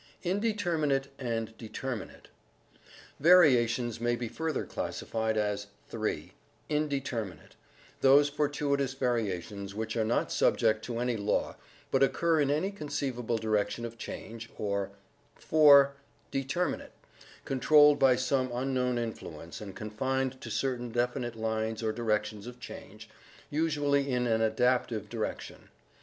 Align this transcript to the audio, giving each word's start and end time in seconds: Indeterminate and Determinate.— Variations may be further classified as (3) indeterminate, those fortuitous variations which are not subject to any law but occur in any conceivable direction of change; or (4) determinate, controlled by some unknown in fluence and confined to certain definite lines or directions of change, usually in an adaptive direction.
Indeterminate 0.23 1.09
and 1.19 1.55
Determinate.— 1.59 2.29
Variations 3.31 4.01
may 4.01 4.15
be 4.15 4.27
further 4.27 4.65
classified 4.65 5.37
as 5.37 5.67
(3) 5.89 6.31
indeterminate, 6.69 7.55
those 7.99 8.27
fortuitous 8.27 8.95
variations 8.95 9.75
which 9.75 9.95
are 9.95 10.03
not 10.03 10.31
subject 10.31 10.83
to 10.85 10.97
any 10.97 11.15
law 11.17 11.55
but 11.91 12.01
occur 12.01 12.41
in 12.41 12.49
any 12.49 12.71
conceivable 12.71 13.37
direction 13.37 13.85
of 13.85 13.99
change; 13.99 14.49
or 14.57 14.89
(4) 15.35 15.93
determinate, 16.31 16.93
controlled 17.45 17.99
by 17.99 18.15
some 18.15 18.49
unknown 18.51 18.97
in 18.97 19.13
fluence 19.13 19.61
and 19.61 19.75
confined 19.75 20.41
to 20.41 20.49
certain 20.49 20.89
definite 20.91 21.35
lines 21.35 21.83
or 21.83 21.91
directions 21.91 22.47
of 22.47 22.59
change, 22.59 23.07
usually 23.51 24.09
in 24.09 24.25
an 24.25 24.41
adaptive 24.41 25.09
direction. 25.09 25.69